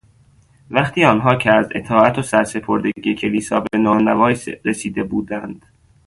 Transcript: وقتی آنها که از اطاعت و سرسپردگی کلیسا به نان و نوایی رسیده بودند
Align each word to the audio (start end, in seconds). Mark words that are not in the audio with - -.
وقتی 0.71 1.03
آنها 1.05 1.35
که 1.35 1.53
از 1.53 1.69
اطاعت 1.75 2.19
و 2.19 2.21
سرسپردگی 2.21 3.15
کلیسا 3.15 3.59
به 3.59 3.77
نان 3.77 4.07
و 4.07 4.13
نوایی 4.13 4.37
رسیده 4.65 5.03
بودند 5.03 5.65